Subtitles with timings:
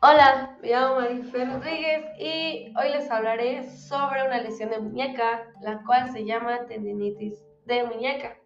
[0.00, 5.82] Hola, me llamo Marifer Rodríguez y hoy les hablaré sobre una lesión de muñeca, la
[5.84, 8.36] cual se llama tendinitis de muñeca.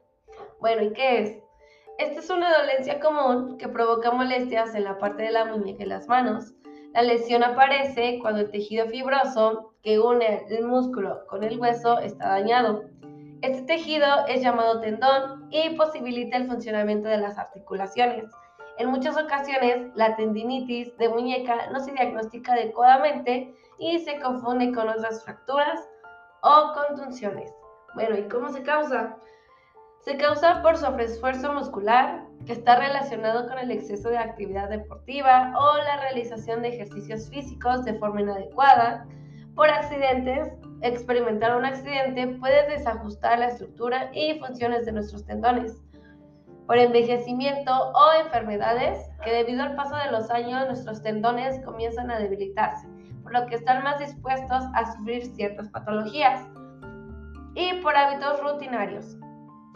[0.60, 1.38] Bueno, ¿y qué es?
[1.98, 5.88] Esta es una dolencia común que provoca molestias en la parte de la muñeca y
[5.88, 6.54] las manos.
[6.94, 12.28] La lesión aparece cuando el tejido fibroso que une el músculo con el hueso está
[12.28, 12.84] dañado.
[13.42, 18.24] Este tejido es llamado tendón y posibilita el funcionamiento de las articulaciones.
[18.78, 24.88] En muchas ocasiones, la tendinitis de muñeca no se diagnostica adecuadamente y se confunde con
[24.88, 25.88] otras fracturas
[26.42, 27.52] o contunciones.
[27.94, 29.16] Bueno, ¿y cómo se causa?
[30.00, 35.76] Se causa por sobreesfuerzo muscular, que está relacionado con el exceso de actividad deportiva o
[35.76, 39.06] la realización de ejercicios físicos de forma inadecuada,
[39.54, 40.48] por accidentes,
[40.80, 45.80] experimentar un accidente puede desajustar la estructura y funciones de nuestros tendones.
[46.66, 52.18] Por envejecimiento o enfermedades, que debido al paso de los años nuestros tendones comienzan a
[52.18, 52.88] debilitarse,
[53.22, 56.46] por lo que están más dispuestos a sufrir ciertas patologías.
[57.54, 59.18] Y por hábitos rutinarios,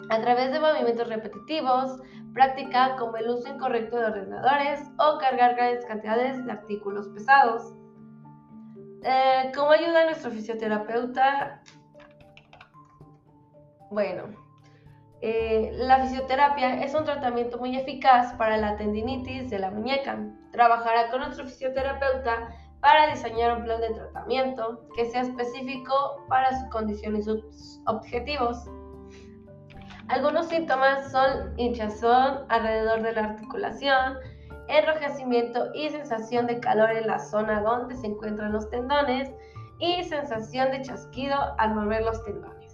[0.09, 1.99] a través de movimientos repetitivos,
[2.33, 7.73] práctica como el uso incorrecto de ordenadores o cargar grandes cantidades de artículos pesados.
[9.03, 11.61] Eh, ¿Cómo ayuda nuestro fisioterapeuta?
[13.89, 14.46] Bueno,
[15.77, 20.17] la fisioterapia es un tratamiento muy eficaz para la tendinitis de la muñeca.
[20.51, 26.69] Trabajará con nuestro fisioterapeuta para diseñar un plan de tratamiento que sea específico para su
[26.69, 28.65] condición y sus objetivos.
[30.07, 34.17] Algunos síntomas son hinchazón alrededor de la articulación,
[34.69, 39.31] enrojecimiento y sensación de calor en la zona donde se encuentran los tendones
[39.79, 42.73] y sensación de chasquido al mover los tendones.